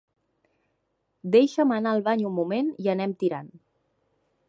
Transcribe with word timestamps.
Deixa'm 1.35 1.75
anar 1.77 1.93
al 1.97 2.03
bany 2.09 2.27
un 2.33 2.37
moment 2.41 2.75
i 2.87 2.93
anem 2.97 3.15
tirant. 3.25 3.57